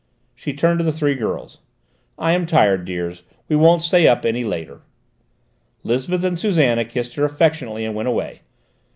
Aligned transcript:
She 0.33 0.53
turned 0.53 0.79
to 0.79 0.83
the 0.83 0.91
three 0.91 1.13
girls. 1.13 1.59
"I 2.17 2.31
am 2.31 2.47
tired, 2.47 2.85
dears; 2.85 3.21
we 3.47 3.55
won't 3.55 3.83
stay 3.83 4.07
up 4.07 4.25
any 4.25 4.43
later." 4.43 4.81
Lisbeth 5.83 6.23
and 6.23 6.39
Susannah 6.39 6.85
kissed 6.85 7.13
her 7.17 7.23
affectionately 7.23 7.85
and 7.85 7.93
went 7.93 8.07
away. 8.09 8.41